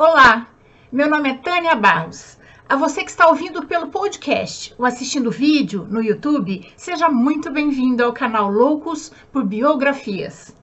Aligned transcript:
Olá, 0.00 0.46
meu 0.92 1.10
nome 1.10 1.28
é 1.28 1.34
Tânia 1.34 1.74
Barros. 1.74 2.38
A 2.68 2.76
você 2.76 3.02
que 3.02 3.10
está 3.10 3.26
ouvindo 3.26 3.66
pelo 3.66 3.88
podcast 3.88 4.72
ou 4.78 4.86
assistindo 4.86 5.28
vídeo 5.28 5.88
no 5.90 6.00
YouTube, 6.00 6.72
seja 6.76 7.08
muito 7.08 7.50
bem-vindo 7.50 8.04
ao 8.04 8.12
canal 8.12 8.48
Loucos 8.48 9.10
por 9.32 9.44
Biografias. 9.44 10.54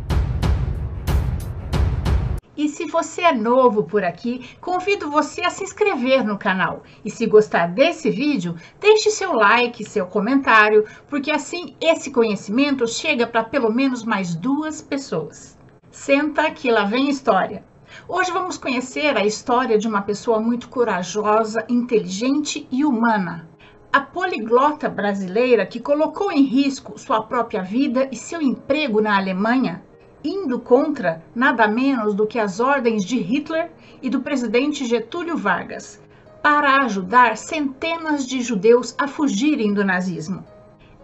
E 2.55 2.69
se 2.69 2.85
você 2.85 3.23
é 3.23 3.33
novo 3.33 3.83
por 3.83 4.05
aqui, 4.05 4.55
convido 4.61 5.11
você 5.11 5.41
a 5.41 5.49
se 5.49 5.65
inscrever 5.65 6.25
no 6.25 6.37
canal. 6.37 6.83
E 7.03 7.11
se 7.11 7.25
gostar 7.25 7.67
desse 7.67 8.09
vídeo, 8.09 8.55
deixe 8.79 9.11
seu 9.11 9.33
like, 9.33 9.83
seu 9.83 10.05
comentário, 10.05 10.85
porque 11.09 11.29
assim 11.29 11.75
esse 11.81 12.09
conhecimento 12.09 12.87
chega 12.87 13.27
para 13.27 13.43
pelo 13.43 13.69
menos 13.69 14.05
mais 14.05 14.33
duas 14.33 14.81
pessoas. 14.81 15.57
Senta 15.91 16.49
que 16.51 16.71
lá 16.71 16.85
vem 16.85 17.09
história. 17.09 17.65
Hoje 18.07 18.31
vamos 18.31 18.57
conhecer 18.57 19.17
a 19.17 19.25
história 19.25 19.77
de 19.77 19.87
uma 19.87 20.01
pessoa 20.01 20.39
muito 20.39 20.69
corajosa, 20.69 21.65
inteligente 21.69 22.67
e 22.71 22.85
humana. 22.85 23.49
A 23.91 24.01
poliglota 24.01 24.89
brasileira 24.89 25.65
que 25.65 25.79
colocou 25.79 26.31
em 26.31 26.43
risco 26.43 26.99
sua 26.99 27.21
própria 27.23 27.61
vida 27.61 28.07
e 28.11 28.15
seu 28.15 28.41
emprego 28.41 29.01
na 29.01 29.17
Alemanha 29.17 29.83
indo 30.25 30.59
contra 30.59 31.23
nada 31.35 31.67
menos 31.67 32.15
do 32.15 32.25
que 32.25 32.39
as 32.39 32.59
ordens 32.59 33.05
de 33.05 33.17
Hitler 33.17 33.71
e 34.01 34.09
do 34.09 34.21
presidente 34.21 34.83
Getúlio 34.83 35.37
Vargas, 35.37 36.01
para 36.41 36.81
ajudar 36.81 37.37
centenas 37.37 38.25
de 38.25 38.41
judeus 38.41 38.95
a 38.97 39.07
fugirem 39.07 39.71
do 39.71 39.85
nazismo. 39.85 40.43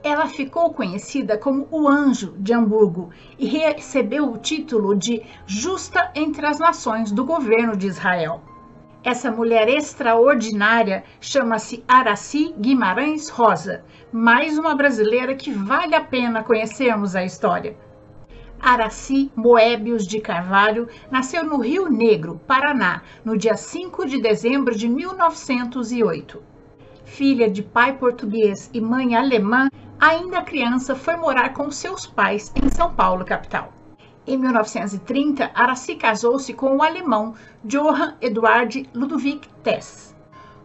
Ela 0.04 0.26
ficou 0.26 0.73
conhecida 0.73 1.38
como 1.38 1.68
o 1.70 1.88
Anjo 1.88 2.34
de 2.40 2.54
Hamburgo 2.54 3.12
e 3.38 3.46
recebeu 3.46 4.32
o 4.32 4.38
título 4.38 4.96
de 4.96 5.22
Justa 5.46 6.12
entre 6.16 6.44
as 6.46 6.58
Nações 6.58 7.12
do 7.12 7.24
governo 7.24 7.77
de 7.77 7.86
Israel. 7.86 8.41
Essa 9.04 9.32
mulher 9.32 9.70
extraordinária 9.70 11.04
chama-se 11.20 11.84
Araci 11.88 12.54
Guimarães 12.57 13.29
Rosa, 13.29 13.84
mais 14.12 14.57
uma 14.57 14.76
brasileira 14.76 15.35
que 15.35 15.52
vale 15.52 15.94
a 15.94 16.02
pena 16.02 16.44
conhecermos 16.44 17.16
a 17.16 17.24
história. 17.24 17.76
Araci 18.60 19.32
Moebius 19.35 20.05
de 20.05 20.20
Carvalho 20.20 20.88
nasceu 21.10 21.44
no 21.44 21.57
Rio 21.57 21.90
Negro, 21.90 22.40
Paraná, 22.48 23.02
no 23.26 23.38
dia 23.38 23.55
5 23.55 24.07
de 24.07 24.22
dezembro 24.22 24.76
de 24.76 24.88
1908. 24.88 26.41
Filha 27.04 27.49
de 27.49 27.63
pai 27.63 27.98
português 27.98 28.70
e 28.72 28.79
mãe 28.79 29.16
alemã, 29.16 29.68
ainda 30.02 30.41
criança 30.41 30.96
foi 30.96 31.16
morar 31.16 31.54
com 31.54 31.70
seus 31.70 32.07
pais 32.07 32.52
em 32.55 32.68
São 32.70 32.91
Paulo, 32.91 33.24
capital. 33.24 33.71
Em 34.26 34.35
1930, 34.35 35.52
Araci 35.54 35.94
casou-se 35.94 36.55
com 36.55 36.76
o 36.76 36.82
alemão 36.82 37.35
Johann 37.63 38.16
Eduard 38.20 38.90
Ludwig 38.96 39.48
Tess, 39.63 40.16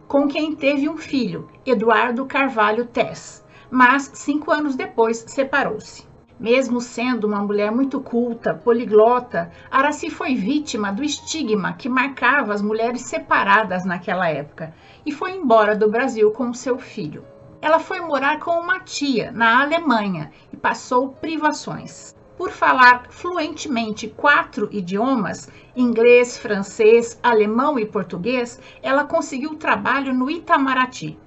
com 0.07 0.27
quem 0.27 0.55
teve 0.55 0.89
um 0.89 0.97
filho, 0.97 1.47
Eduardo 1.63 2.25
Carvalho 2.25 2.87
Tess, 2.87 3.45
mas 3.69 4.09
cinco 4.15 4.51
anos 4.51 4.75
depois 4.75 5.23
separou-se. 5.27 6.07
Mesmo 6.39 6.81
sendo 6.81 7.27
uma 7.27 7.43
mulher 7.43 7.71
muito 7.71 8.01
culta, 8.01 8.55
poliglota, 8.55 9.51
Araci 9.69 10.09
foi 10.09 10.33
vítima 10.33 10.91
do 10.91 11.03
estigma 11.03 11.73
que 11.73 11.87
marcava 11.87 12.55
as 12.55 12.61
mulheres 12.63 13.01
separadas 13.01 13.85
naquela 13.85 14.27
época 14.27 14.73
e 15.05 15.11
foi 15.11 15.33
embora 15.33 15.75
do 15.75 15.91
Brasil 15.91 16.31
com 16.31 16.51
seu 16.55 16.79
filho. 16.79 17.23
Ela 17.59 17.79
foi 17.79 17.99
morar 17.99 18.39
com 18.39 18.51
uma 18.51 18.79
tia 18.79 19.31
na 19.31 19.61
Alemanha 19.61 20.31
e 20.53 20.57
passou 20.57 21.09
privações. 21.09 22.15
Por 22.37 22.51
falar 22.51 23.07
fluentemente 23.09 24.07
quatro 24.07 24.69
idiomas, 24.71 25.49
inglês, 25.75 26.37
francês, 26.37 27.19
alemão 27.23 27.79
e 27.79 27.85
português, 27.85 28.59
ela 28.81 29.05
conseguiu 29.05 29.55
trabalho 29.55 30.13
no 30.13 30.29
Itamaraty. 30.29 31.17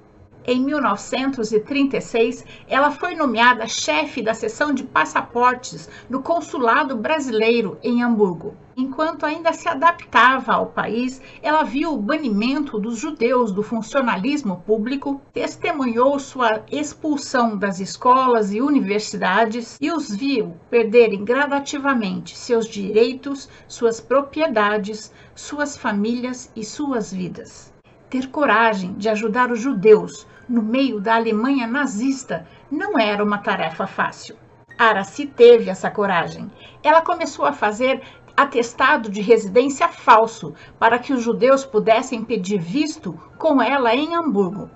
Em 0.52 0.60
1936, 0.64 2.44
ela 2.66 2.90
foi 2.90 3.14
nomeada 3.14 3.68
chefe 3.68 4.20
da 4.20 4.34
seção 4.34 4.74
de 4.74 4.82
passaportes 4.82 5.88
no 6.08 6.20
consulado 6.22 6.96
brasileiro 6.96 7.78
em 7.84 8.02
Hamburgo. 8.02 8.56
Enquanto 8.76 9.24
ainda 9.24 9.52
se 9.52 9.68
adaptava 9.68 10.54
ao 10.54 10.66
país, 10.66 11.22
ela 11.40 11.62
viu 11.62 11.94
o 11.94 12.02
banimento 12.02 12.80
dos 12.80 12.98
judeus 12.98 13.52
do 13.52 13.62
funcionalismo 13.62 14.60
público, 14.66 15.22
testemunhou 15.32 16.18
sua 16.18 16.64
expulsão 16.68 17.56
das 17.56 17.78
escolas 17.78 18.52
e 18.52 18.60
universidades 18.60 19.78
e 19.80 19.92
os 19.92 20.12
viu 20.12 20.56
perderem 20.68 21.24
gradativamente 21.24 22.36
seus 22.36 22.66
direitos, 22.66 23.48
suas 23.68 24.00
propriedades, 24.00 25.12
suas 25.32 25.76
famílias 25.76 26.50
e 26.56 26.64
suas 26.64 27.12
vidas. 27.12 27.72
Ter 28.10 28.28
coragem 28.28 28.94
de 28.94 29.08
ajudar 29.08 29.52
os 29.52 29.60
judeus 29.60 30.26
no 30.48 30.60
meio 30.60 31.00
da 31.00 31.14
Alemanha 31.14 31.64
nazista 31.66 32.44
não 32.68 32.98
era 32.98 33.22
uma 33.22 33.38
tarefa 33.38 33.86
fácil. 33.86 34.36
Araci 34.76 35.26
teve 35.26 35.70
essa 35.70 35.88
coragem. 35.88 36.50
Ela 36.82 37.02
começou 37.02 37.44
a 37.44 37.52
fazer 37.52 38.02
atestado 38.36 39.08
de 39.08 39.20
residência 39.20 39.86
falso 39.86 40.52
para 40.76 40.98
que 40.98 41.12
os 41.12 41.22
judeus 41.22 41.64
pudessem 41.64 42.24
pedir 42.24 42.58
visto 42.58 43.12
com 43.38 43.62
ela 43.62 43.94
em 43.94 44.16
Hamburgo 44.16 44.68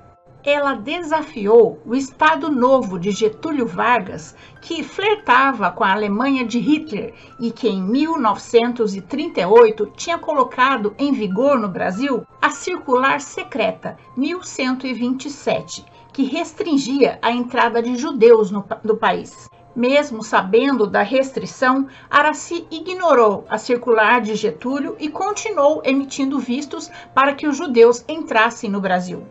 ela 0.44 0.74
desafiou 0.74 1.80
o 1.86 1.94
Estado 1.94 2.50
Novo 2.50 2.98
de 2.98 3.10
Getúlio 3.10 3.66
Vargas, 3.66 4.36
que 4.60 4.84
flertava 4.84 5.70
com 5.70 5.82
a 5.82 5.92
Alemanha 5.92 6.44
de 6.44 6.58
Hitler 6.58 7.14
e 7.40 7.50
que 7.50 7.66
em 7.66 7.82
1938 7.82 9.86
tinha 9.96 10.18
colocado 10.18 10.94
em 10.98 11.12
vigor 11.12 11.58
no 11.58 11.68
Brasil 11.68 12.26
a 12.42 12.50
Circular 12.50 13.22
Secreta 13.22 13.96
1127, 14.18 15.82
que 16.12 16.24
restringia 16.24 17.18
a 17.22 17.32
entrada 17.32 17.82
de 17.82 17.96
judeus 17.96 18.50
no, 18.50 18.62
país. 18.98 19.48
Mesmo 19.74 20.22
sabendo 20.22 20.86
da 20.86 21.02
restrição, 21.02 21.88
Araci 22.10 22.66
ignorou 22.70 23.46
a 23.48 23.56
circular 23.56 24.20
de 24.20 24.34
Getúlio 24.34 24.94
e 25.00 25.08
continuou 25.08 25.80
emitindo 25.84 26.38
vistos 26.38 26.90
para 27.14 27.34
que 27.34 27.46
os 27.46 27.56
judeus 27.56 28.04
entrassem 28.06 28.70
no 28.70 28.80
Brasil 28.80 29.26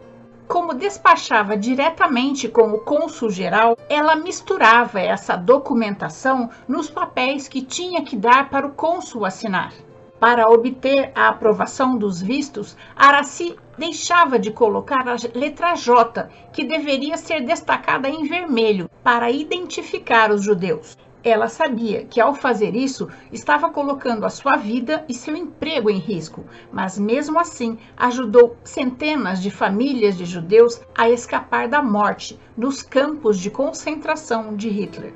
como 0.47 0.73
despachava 0.73 1.55
diretamente 1.57 2.47
com 2.47 2.71
o 2.71 2.79
cônsul 2.79 3.29
geral, 3.29 3.77
ela 3.89 4.15
misturava 4.15 4.99
essa 4.99 5.35
documentação 5.35 6.49
nos 6.67 6.89
papéis 6.89 7.47
que 7.47 7.61
tinha 7.61 8.03
que 8.03 8.15
dar 8.15 8.49
para 8.49 8.67
o 8.67 8.73
cônsul 8.73 9.25
assinar. 9.25 9.73
Para 10.19 10.49
obter 10.49 11.11
a 11.15 11.27
aprovação 11.27 11.97
dos 11.97 12.21
vistos, 12.21 12.77
Araci 12.95 13.57
deixava 13.77 14.39
de 14.39 14.51
colocar 14.51 15.07
a 15.07 15.15
letra 15.33 15.75
J, 15.75 16.29
que 16.53 16.63
deveria 16.63 17.17
ser 17.17 17.41
destacada 17.41 18.07
em 18.07 18.23
vermelho, 18.23 18.89
para 19.03 19.31
identificar 19.31 20.31
os 20.31 20.43
judeus. 20.43 20.97
Ela 21.23 21.47
sabia 21.47 22.03
que 22.03 22.19
ao 22.19 22.33
fazer 22.33 22.75
isso 22.75 23.07
estava 23.31 23.69
colocando 23.69 24.25
a 24.25 24.29
sua 24.29 24.57
vida 24.57 25.05
e 25.07 25.13
seu 25.13 25.37
emprego 25.37 25.89
em 25.89 25.97
risco, 25.97 26.43
mas 26.69 26.99
mesmo 26.99 27.39
assim 27.39 27.77
ajudou 27.95 28.57
centenas 28.61 29.41
de 29.41 29.49
famílias 29.49 30.17
de 30.17 30.25
judeus 30.25 30.81
a 30.93 31.09
escapar 31.09 31.69
da 31.69 31.81
morte 31.81 32.37
nos 32.57 32.81
campos 32.81 33.39
de 33.39 33.49
concentração 33.49 34.53
de 34.53 34.67
Hitler. 34.67 35.13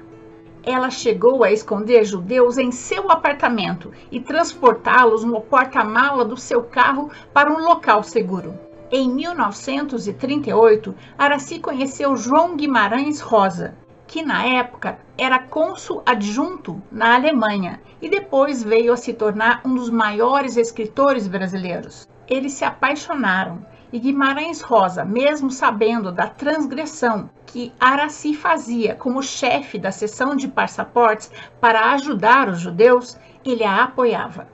Ela 0.63 0.89
chegou 0.89 1.43
a 1.43 1.51
esconder 1.51 2.05
judeus 2.05 2.57
em 2.57 2.71
seu 2.71 3.11
apartamento 3.11 3.91
e 4.09 4.21
transportá-los 4.21 5.25
no 5.25 5.41
porta-mala 5.41 6.23
do 6.23 6.37
seu 6.37 6.63
carro 6.63 7.11
para 7.33 7.51
um 7.51 7.59
local 7.65 8.01
seguro. 8.01 8.57
Em 8.89 9.09
1938, 9.13 10.95
Araci 11.17 11.59
conheceu 11.59 12.15
João 12.15 12.55
Guimarães 12.55 13.19
Rosa, 13.19 13.75
que 14.07 14.23
na 14.23 14.45
época 14.45 14.97
era 15.17 15.37
cônsul 15.37 16.01
adjunto 16.05 16.81
na 16.89 17.15
Alemanha 17.15 17.81
e 18.01 18.07
depois 18.07 18.63
veio 18.63 18.93
a 18.93 18.97
se 18.97 19.13
tornar 19.13 19.61
um 19.65 19.75
dos 19.75 19.89
maiores 19.89 20.55
escritores 20.55 21.27
brasileiros. 21.27 22.07
Eles 22.25 22.53
se 22.53 22.63
apaixonaram 22.63 23.65
e 23.91 23.99
Guimarães 23.99 24.61
Rosa, 24.61 25.03
mesmo 25.03 25.51
sabendo 25.51 26.11
da 26.11 26.27
transgressão 26.27 27.29
que 27.45 27.73
Araci 27.79 28.33
fazia 28.33 28.95
como 28.95 29.21
chefe 29.21 29.77
da 29.77 29.91
seção 29.91 30.35
de 30.35 30.47
passaportes 30.47 31.31
para 31.59 31.91
ajudar 31.91 32.49
os 32.49 32.59
judeus, 32.59 33.17
ele 33.43 33.63
a 33.63 33.83
apoiava. 33.83 34.47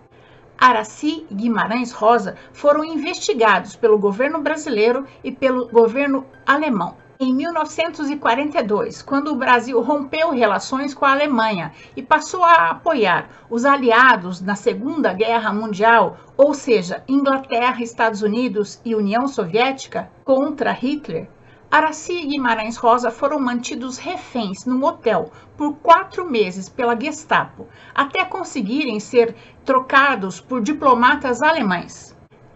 Araci 0.57 1.25
e 1.29 1.33
Guimarães 1.33 1.91
Rosa 1.91 2.35
foram 2.53 2.83
investigados 2.83 3.75
pelo 3.75 3.99
governo 3.99 4.39
brasileiro 4.39 5.05
e 5.23 5.31
pelo 5.31 5.67
governo 5.67 6.25
alemão 6.45 6.95
em 7.23 7.33
1942, 7.33 9.01
quando 9.01 9.31
o 9.31 9.35
Brasil 9.35 9.81
rompeu 9.81 10.31
relações 10.31 10.93
com 10.93 11.05
a 11.05 11.11
Alemanha 11.13 11.71
e 11.95 12.03
passou 12.03 12.43
a 12.43 12.71
apoiar 12.71 13.29
os 13.49 13.63
aliados 13.63 14.41
na 14.41 14.55
Segunda 14.55 15.13
Guerra 15.13 15.53
Mundial, 15.53 16.17
ou 16.35 16.53
seja, 16.53 17.01
Inglaterra, 17.07 17.81
Estados 17.81 18.21
Unidos 18.21 18.81
e 18.83 18.93
União 18.93 19.25
Soviética, 19.25 20.11
contra 20.25 20.73
Hitler, 20.73 21.29
Araci 21.71 22.13
e 22.13 22.25
Guimarães 22.27 22.75
Rosa 22.75 23.09
foram 23.09 23.39
mantidos 23.39 23.97
reféns 23.97 24.65
num 24.65 24.83
hotel 24.83 25.31
por 25.57 25.75
quatro 25.77 26.29
meses 26.29 26.67
pela 26.67 26.99
Gestapo, 26.99 27.67
até 27.95 28.25
conseguirem 28.25 28.99
ser 28.99 29.33
trocados 29.63 30.41
por 30.41 30.61
diplomatas 30.61 31.41
alemães. 31.41 32.12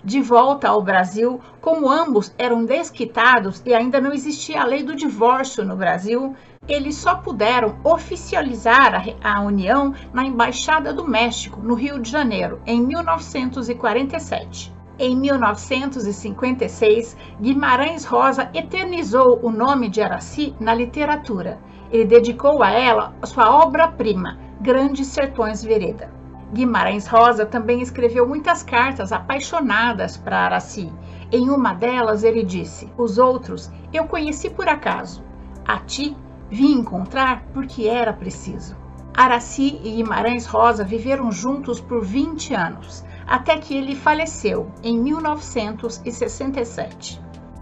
De 0.07 0.21
volta 0.21 0.69
ao 0.69 0.81
Brasil, 0.81 1.41
como 1.59 1.91
ambos 1.91 2.33
eram 2.37 2.63
desquitados 2.63 3.61
e 3.65 3.73
ainda 3.73 3.99
não 3.99 4.13
existia 4.13 4.61
a 4.61 4.65
lei 4.65 4.81
do 4.81 4.95
divórcio 4.95 5.65
no 5.65 5.75
Brasil, 5.75 6.33
eles 6.65 6.95
só 6.95 7.15
puderam 7.15 7.75
oficializar 7.83 9.05
a, 9.21 9.33
a, 9.33 9.41
união 9.41 9.93
na 10.13 10.23
Embaixada 10.23 10.93
do 10.93 11.05
México, 11.05 11.59
no 11.61 11.73
Rio 11.73 11.99
de 11.99 12.09
Janeiro, 12.09 12.61
em 12.65 12.81
1947. 12.81 14.73
Em 14.97 15.13
1956, 15.13 17.17
Guimarães 17.41 18.05
Rosa 18.05 18.49
eternizou 18.53 19.41
o 19.43 19.51
nome 19.51 19.89
de 19.89 20.01
Araci 20.01 20.55
na 20.57 20.73
literatura. 20.73 21.59
Ele 21.91 22.05
dedicou 22.05 22.63
a 22.63 22.71
ela 22.71 23.13
sua 23.25 23.53
obra-prima, 23.53 24.39
Grandes 24.61 25.07
Sertões 25.07 25.61
Vereda. 25.61 26.15
Guimarães 26.53 27.07
Rosa 27.07 27.45
também 27.45 27.81
escreveu 27.81 28.27
muitas 28.27 28.63
cartas 28.63 29.11
apaixonadas 29.11 30.17
para 30.17 30.45
Araci. 30.45 30.91
Em 31.31 31.49
uma 31.49 31.73
delas, 31.73 32.23
ele 32.23 32.43
disse: 32.43 32.91
Os 32.97 33.17
outros 33.17 33.71
eu 33.91 34.05
conheci 34.05 34.49
por 34.49 34.67
acaso. 34.67 35.23
A 35.65 35.79
ti 35.79 36.15
Vim 36.49 36.79
encontrar 36.79 37.43
porque 37.53 37.87
era 37.87 38.13
preciso. 38.13 38.73
Araci 39.13 39.81
e 39.83 39.97
Guimarães 39.97 40.45
Rosa 40.45 40.85
viveram 40.85 41.29
juntos 41.31 41.81
por 41.81 42.05
20 42.05 42.53
anos, 42.53 43.03
até 43.25 43.57
que 43.57 43.75
ele 43.75 43.95
faleceu 43.95 44.71
em 44.81 44.97
1967. 44.97 47.19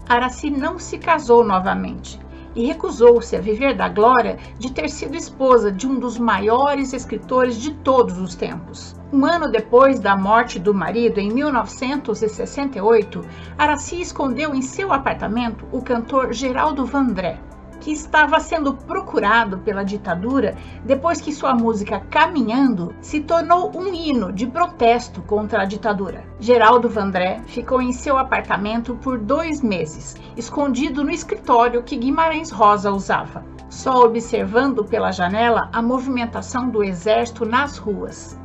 Araci 0.08 0.50
não 0.50 0.78
se 0.78 0.98
casou 0.98 1.44
novamente 1.44 2.20
e 2.56 2.66
recusou-se 2.66 3.36
a 3.36 3.40
viver 3.40 3.76
da 3.76 3.88
glória 3.88 4.38
de 4.58 4.72
ter 4.72 4.88
sido 4.88 5.14
esposa 5.14 5.70
de 5.70 5.86
um 5.86 6.00
dos 6.00 6.18
maiores 6.18 6.92
escritores 6.92 7.56
de 7.60 7.74
todos 7.74 8.18
os 8.18 8.34
tempos. 8.34 8.96
Um 9.12 9.24
ano 9.24 9.48
depois 9.48 10.00
da 10.00 10.16
morte 10.16 10.58
do 10.58 10.74
marido, 10.74 11.20
em 11.20 11.30
1968, 11.30 13.22
Araci 13.56 14.00
escondeu 14.00 14.52
em 14.54 14.62
seu 14.62 14.92
apartamento 14.92 15.64
o 15.70 15.80
cantor 15.80 16.32
Geraldo 16.32 16.84
Vandré, 16.84 17.38
que 17.80 17.92
estava 17.92 18.40
sendo 18.40 18.74
procurado 18.74 19.58
pela 19.58 19.84
ditadura 19.84 20.56
depois 20.84 21.20
que 21.20 21.32
sua 21.32 21.54
música 21.54 22.00
Caminhando 22.10 22.94
se 23.00 23.20
tornou 23.20 23.70
um 23.76 23.92
hino 23.92 24.32
de 24.32 24.46
protesto 24.46 25.22
contra 25.22 25.62
a 25.62 25.64
ditadura. 25.64 26.24
Geraldo 26.38 26.88
Vandré 26.88 27.40
ficou 27.46 27.80
em 27.80 27.92
seu 27.92 28.18
apartamento 28.18 28.94
por 28.96 29.18
dois 29.18 29.62
meses, 29.62 30.16
escondido 30.36 31.04
no 31.04 31.10
escritório 31.10 31.82
que 31.82 31.96
Guimarães 31.96 32.50
Rosa 32.50 32.90
usava, 32.90 33.44
só 33.68 34.04
observando 34.04 34.84
pela 34.84 35.12
janela 35.12 35.68
a 35.72 35.82
movimentação 35.82 36.68
do 36.68 36.82
exército 36.82 37.44
nas 37.44 37.76
ruas. 37.76 38.38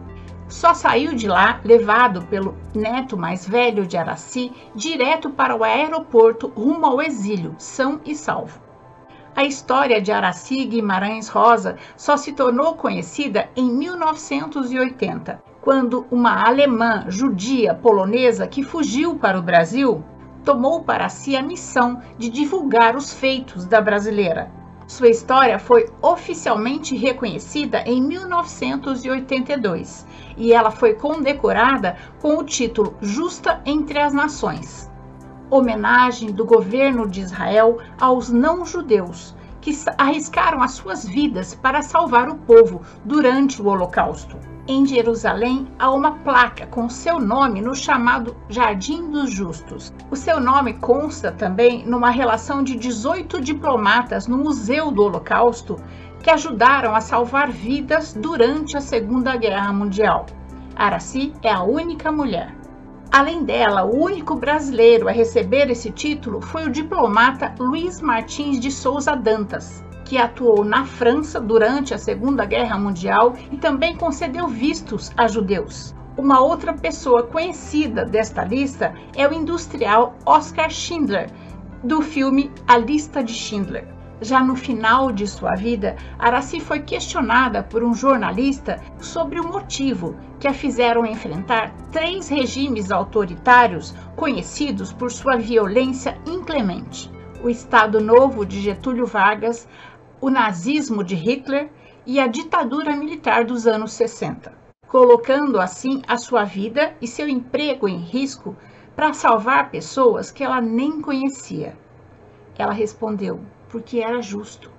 Só 0.52 0.74
saiu 0.74 1.16
de 1.16 1.30
lá, 1.30 1.62
levado 1.64 2.24
pelo 2.24 2.58
neto 2.76 3.18
mais 3.18 3.48
velho 3.48 3.88
de 3.88 3.96
Araci, 3.96 4.52
direto 4.76 5.30
para 5.30 5.56
o 5.56 5.64
aeroporto 5.64 6.48
rumo 6.50 6.86
ao 6.86 7.02
exílio, 7.02 7.56
são 7.58 8.02
e 8.04 8.14
salvo. 8.14 8.60
A 9.34 9.46
história 9.46 10.02
de 10.02 10.12
Araci 10.12 10.66
Guimarães 10.66 11.30
Rosa 11.30 11.78
só 11.96 12.18
se 12.18 12.34
tornou 12.34 12.76
conhecida 12.76 13.50
em 13.56 13.72
1980, 13.72 15.42
quando 15.62 16.06
uma 16.12 16.46
alemã 16.46 17.06
judia 17.08 17.74
polonesa 17.74 18.46
que 18.46 18.62
fugiu 18.62 19.16
para 19.16 19.40
o 19.40 19.42
Brasil 19.42 20.04
tomou 20.44 20.84
para 20.84 21.08
si 21.08 21.38
a 21.38 21.42
missão 21.42 22.02
de 22.18 22.30
divulgar 22.30 22.98
os 22.98 23.14
feitos 23.14 23.66
da 23.66 23.80
brasileira. 23.80 24.52
Sua 24.86 25.08
história 25.08 25.58
foi 25.58 25.90
oficialmente 26.02 26.98
reconhecida 26.98 27.84
em 27.86 28.02
1982 28.02 30.06
e 30.36 30.52
ela 30.52 30.72
foi 30.72 30.96
condecorada 30.96 31.96
com 32.20 32.36
o 32.36 32.44
título 32.44 32.98
Justa 33.00 33.62
entre 33.66 33.98
as 33.98 34.14
Nações 34.14 34.91
homenagem 35.52 36.32
do 36.32 36.46
governo 36.46 37.08
de 37.08 37.20
Israel 37.20 37.78
aos 38.00 38.30
não-judeus 38.30 39.36
que 39.60 39.78
arriscaram 39.98 40.64
as 40.64 40.72
suas 40.72 41.06
vidas 41.06 41.54
para 41.54 41.84
salvar 41.84 42.30
o 42.30 42.36
povo 42.36 42.82
durante 43.06 43.62
o 43.62 43.68
Holocausto. 43.68 44.36
Em 44.68 44.86
Jerusalém 44.86 45.68
há 45.78 45.92
uma 45.92 46.20
placa 46.20 46.66
com 46.66 46.90
seu 46.90 47.20
nome 47.20 47.62
no 47.62 47.76
chamado 47.76 48.36
Jardim 48.48 49.12
dos 49.12 49.32
Justos. 49.32 49.94
O 50.10 50.16
seu 50.16 50.40
nome 50.40 50.74
consta 50.74 51.32
também 51.32 51.86
numa 51.86 52.10
relação 52.10 52.64
de 52.64 52.76
18 52.76 53.42
diplomatas 53.42 54.28
no 54.28 54.38
Museu 54.38 54.90
do 54.90 55.04
Holocausto 55.04 55.78
que 56.24 56.30
ajudaram 56.30 56.96
a 56.96 57.02
salvar 57.02 57.52
vidas 57.52 58.14
durante 58.14 58.78
a 58.78 58.82
Segunda 58.82 59.36
Guerra 59.36 59.74
Mundial. 59.74 60.26
Araci 60.76 61.34
é 61.42 61.52
a 61.52 61.64
única 61.64 62.12
mulher. 62.12 62.61
Além 63.12 63.44
dela, 63.44 63.84
o 63.84 64.06
único 64.06 64.36
brasileiro 64.36 65.10
a 65.10 65.12
receber 65.12 65.70
esse 65.70 65.92
título 65.92 66.40
foi 66.40 66.64
o 66.64 66.72
diplomata 66.72 67.54
Luiz 67.60 68.00
Martins 68.00 68.58
de 68.58 68.72
Souza 68.72 69.18
Dantas, 69.18 69.84
que 70.06 70.18
atuou 70.18 70.64
na 70.64 70.86
França 70.86 71.38
durante 71.38 71.94
a 71.94 71.98
Segunda 71.98 72.46
Guerra 72.46 72.80
Mundial 72.80 73.34
e 73.52 73.58
também 73.58 73.98
concedeu 73.98 74.48
vistos 74.48 75.12
a 75.18 75.28
judeus. 75.28 75.94
Uma 76.18 76.40
outra 76.40 76.72
pessoa 76.74 77.24
conhecida 77.24 78.06
desta 78.06 78.46
lista 78.46 78.94
é 79.14 79.28
o 79.28 79.34
industrial 79.34 80.16
Oskar 80.26 80.72
Schindler, 80.72 81.30
do 81.84 82.02
filme 82.02 82.50
A 82.66 82.78
Lista 82.78 83.22
de 83.22 83.34
Schindler. 83.34 83.86
Já 84.24 84.44
no 84.44 84.56
final 84.56 85.12
de 85.12 85.26
sua 85.26 85.56
vida, 85.56 85.96
Araci 86.20 86.60
foi 86.60 86.82
questionada 86.82 87.64
por 87.64 87.84
um 87.84 87.92
jornalista 87.92 88.80
sobre 89.00 89.40
o 89.40 89.48
motivo 89.48 90.16
que 90.40 90.48
a 90.48 90.54
fizeram 90.54 91.08
enfrentar 91.08 91.76
três 91.92 92.30
regimes 92.30 92.92
autoritários 92.92 93.96
conhecidos 94.16 94.94
por 94.94 95.12
sua 95.12 95.38
violência 95.38 96.20
inclemente: 96.28 97.12
o 97.44 97.50
Estado 97.50 98.00
Novo 98.00 98.46
de 98.46 98.62
Getúlio 98.62 99.08
Vargas, 99.08 99.68
o 100.22 100.30
nazismo 100.30 101.04
de 101.04 101.16
Hitler 101.16 101.72
e 102.06 102.20
a 102.20 102.28
ditadura 102.28 102.96
militar 102.96 103.44
dos 103.44 103.66
anos 103.66 103.92
60, 103.94 104.54
colocando 104.88 105.60
assim 105.60 106.04
a 106.08 106.18
sua 106.18 106.44
vida 106.44 106.94
e 107.02 107.08
seu 107.08 107.28
emprego 107.28 107.90
em 107.90 107.98
risco 107.98 108.56
para 108.96 109.14
salvar 109.14 109.72
pessoas 109.72 110.30
que 110.30 110.44
ela 110.44 110.62
nem 110.62 111.02
conhecia. 111.02 111.76
Ela 112.56 112.72
respondeu: 112.72 113.40
porque 113.72 114.00
era 114.00 114.22
justo. 114.22 114.70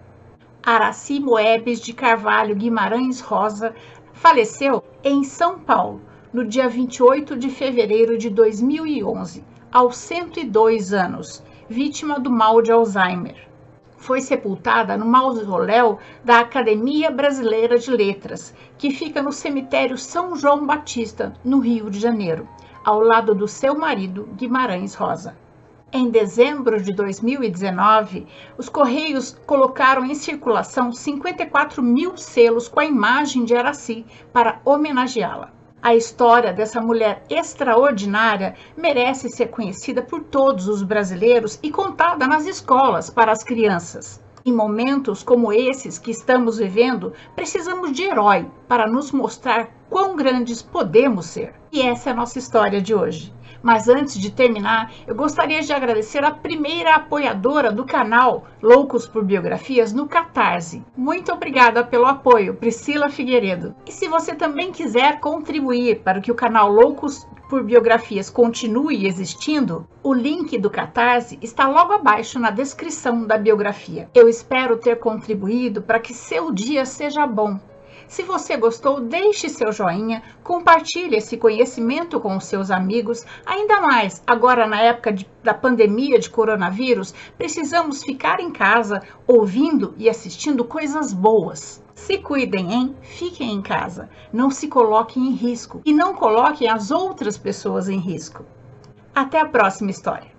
Araci 0.63 1.19
Moebes 1.19 1.81
de 1.81 1.93
Carvalho 1.93 2.55
Guimarães 2.55 3.21
Rosa 3.21 3.75
faleceu 4.13 4.85
em 5.03 5.25
São 5.25 5.59
Paulo 5.59 6.01
no 6.33 6.45
dia 6.45 6.69
28 6.69 7.37
de 7.37 7.51
fevereiro 7.51 8.17
de 8.17 8.31
2011, 8.31 9.45
aos 9.73 9.97
102 9.97 10.93
anos, 10.93 11.43
vítima 11.69 12.21
do 12.21 12.31
mal 12.31 12.63
de 12.63 12.71
Alzheimer. 12.71 13.49
Foi 13.97 14.21
sepultada 14.21 14.97
no 14.97 15.07
mausoléu 15.07 15.99
da 16.25 16.41
Academia 16.41 17.11
Brasileira 17.11 17.79
de 17.79 17.91
Letras, 17.91 18.55
que 18.77 18.91
fica 18.91 19.23
no 19.23 19.33
cemitério 19.33 19.97
São 19.97 20.37
João 20.37 20.67
Batista, 20.67 21.33
no 21.45 21.61
Rio 21.61 21.91
de 21.91 21.99
Janeiro, 21.99 22.49
ao 22.85 23.01
lado 23.01 23.35
do 23.35 23.49
seu 23.49 23.77
marido 23.77 24.29
Guimarães 24.37 24.95
Rosa. 24.95 25.37
Em 25.95 26.09
dezembro 26.09 26.81
de 26.81 26.91
2019, 26.95 28.27
os 28.57 28.67
Correios 28.71 29.37
colocaram 29.45 30.07
em 30.07 30.15
circulação 30.15 30.91
54 30.91 31.83
mil 31.83 32.17
selos 32.17 32.67
com 32.67 32.81
a 32.81 32.87
imagem 32.87 33.45
de 33.45 33.55
Araci 33.55 34.07
para 34.33 34.59
homenageá-la. 34.65 35.53
A 35.83 35.95
história 35.95 36.51
dessa 36.51 36.81
mulher 36.81 37.23
extraordinária 37.29 38.55
merece 38.75 39.29
ser 39.29 39.49
conhecida 39.49 40.01
por 40.01 40.23
todos 40.23 40.67
os 40.67 40.83
brasileiros 40.83 41.59
e 41.63 41.71
contada 41.71 42.27
nas 42.27 42.47
escolas 42.47 43.11
para 43.11 43.31
as 43.31 43.45
crianças. 43.45 44.22
Em 44.45 44.53
momentos 44.53 45.23
como 45.23 45.53
esses 45.53 46.01
que 46.01 46.11
estamos 46.11 46.59
vivendo, 46.59 47.13
precisamos 47.37 47.93
de 47.93 48.03
herói 48.03 48.51
para 48.67 48.89
nos 48.89 49.13
mostrar 49.13 49.71
quão 49.89 50.17
grandes 50.17 50.61
podemos 50.61 51.27
ser. 51.27 51.55
E 51.71 51.81
essa 51.81 52.11
é 52.11 52.13
a 52.13 52.17
nossa 52.17 52.41
história 52.41 52.83
de 52.83 52.93
hoje. 52.93 53.33
Mas 53.63 53.87
antes 53.87 54.19
de 54.19 54.33
terminar, 54.33 54.93
eu 55.07 55.15
gostaria 55.15 55.63
de 55.63 55.73
agradecer 55.73 56.25
a 56.25 56.33
primeira 56.33 56.97
apoiadora 56.97 57.71
do 57.71 57.85
canal 57.85 58.45
Loucos 58.61 59.07
por 59.07 59.25
Biografias 59.25 59.93
no 59.93 60.09
Catarse. 60.09 60.85
Muito 60.97 61.33
obrigada 61.33 61.85
pelo 61.85 62.07
apoio, 62.07 62.57
Priscila 62.57 63.09
Figueiredo. 63.09 63.77
E 63.87 63.93
se 63.93 64.09
você 64.09 64.35
também 64.35 64.73
quiser 64.73 65.21
contribuir 65.21 66.01
para 66.01 66.21
que 66.21 66.33
o 66.33 66.35
canal 66.35 66.69
Loucos 66.69 67.25
por 67.53 67.63
Biografias 67.63 68.31
continue 68.31 69.07
existindo, 69.07 69.87
o 70.03 70.15
link 70.15 70.57
do 70.57 70.71
Catarse 70.71 71.39
está 71.43 71.69
logo 71.69 71.93
abaixo 71.93 72.39
na 72.39 72.51
descrição 72.51 73.27
da 73.27 73.37
biografia. 73.37 74.09
Eu 74.15 74.27
espero 74.27 74.79
ter 74.79 74.99
contribuído 74.99 75.83
para 75.83 76.01
que 76.01 76.15
seu 76.15 76.51
dia 76.51 76.87
seja 76.87 77.27
bom 77.27 77.61
se 78.13 78.23
você 78.23 78.59
gostou, 78.59 79.01
deixe 79.01 79.49
seu 79.49 79.73
joinha, 79.73 80.23
compartilhe 80.45 81.17
esse 81.17 81.39
conhecimento 81.39 82.21
com 82.21 82.37
os 82.37 82.45
seus 82.45 82.71
amigos. 82.71 83.25
Ainda 83.47 83.81
mais, 83.81 84.23
agora 84.27 84.67
na 84.67 84.79
época 84.83 85.15
de, 85.15 85.27
da 85.43 85.55
pandemia 85.55 86.19
de 86.19 86.29
coronavírus, 86.29 87.15
precisamos 87.39 88.05
ficar 88.05 88.39
em 88.39 88.51
casa 88.51 89.01
ouvindo 89.27 89.95
e 89.97 90.11
assistindo 90.11 90.63
coisas 90.63 91.11
boas. 91.11 91.83
Se 91.95 92.19
cuidem, 92.19 92.75
hein? 92.75 92.97
Fiquem 93.01 93.51
em 93.51 93.63
casa. 93.63 94.11
Não 94.31 94.51
se 94.51 94.69
coloquem 94.69 95.29
em 95.29 95.33
risco 95.33 95.81
e 95.83 95.91
não 95.91 96.13
coloquem 96.13 96.69
as 96.69 96.91
outras 96.91 97.39
pessoas 97.39 97.89
em 97.89 97.99
risco. 97.99 98.45
Até 99.15 99.41
a 99.41 99.49
próxima 99.49 99.91
história! 99.91 100.32